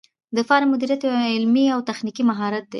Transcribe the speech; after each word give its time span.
د 0.35 0.37
فارم 0.47 0.67
مدیریت 0.73 1.01
یو 1.03 1.31
علمي 1.35 1.65
او 1.75 1.79
تخنیکي 1.89 2.23
مهارت 2.29 2.63
دی. 2.65 2.69